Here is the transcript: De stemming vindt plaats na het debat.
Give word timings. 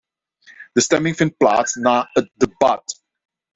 De 0.73 0.81
stemming 0.81 1.15
vindt 1.15 1.37
plaats 1.37 1.73
na 1.75 2.09
het 2.13 2.31
debat. 2.33 3.01